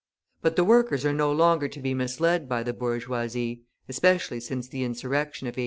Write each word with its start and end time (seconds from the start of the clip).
But 0.41 0.55
the 0.55 0.63
workers 0.63 1.05
are 1.05 1.13
no 1.13 1.31
longer 1.31 1.67
to 1.67 1.79
be 1.79 1.93
misled 1.93 2.49
by 2.49 2.63
the 2.63 2.73
bourgeoisie, 2.73 3.61
especially 3.87 4.39
since 4.39 4.67
the 4.67 4.83
insurrection 4.83 5.45
of 5.45 5.51
1842. 5.51 5.59